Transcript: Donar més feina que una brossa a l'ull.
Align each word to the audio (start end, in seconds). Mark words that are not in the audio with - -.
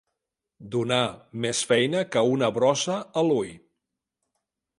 Donar 0.75 1.01
més 1.45 1.61
feina 1.73 2.01
que 2.15 2.25
una 2.37 2.51
brossa 2.59 2.97
a 3.23 3.25
l'ull. 3.29 3.53